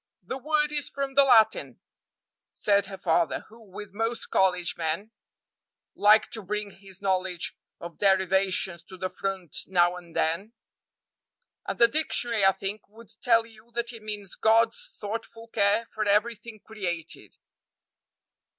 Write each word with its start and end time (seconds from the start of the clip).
"The 0.23 0.39
word 0.39 0.71
is 0.71 0.89
from 0.89 1.13
the 1.13 1.23
Latin," 1.23 1.79
said 2.51 2.87
her 2.87 2.97
father, 2.97 3.45
who, 3.49 3.61
with 3.61 3.93
most 3.93 4.31
college 4.31 4.75
men, 4.75 5.11
liked 5.93 6.33
to 6.33 6.41
bring 6.41 6.71
his 6.71 7.03
knowledge 7.03 7.55
of 7.79 7.99
derivations 7.99 8.83
to 8.85 8.97
the 8.97 9.09
front 9.11 9.57
now 9.67 9.95
and 9.97 10.15
then, 10.15 10.53
"and 11.67 11.77
the 11.77 11.87
dictionary, 11.87 12.43
I 12.43 12.51
think, 12.51 12.89
would 12.89 13.11
tell 13.21 13.45
you 13.45 13.69
that 13.75 13.93
it 13.93 14.01
means 14.01 14.33
God's 14.33 14.89
thoughtful 14.99 15.49
care 15.49 15.85
for 15.93 16.03
everything 16.07 16.61
created." 16.65 17.37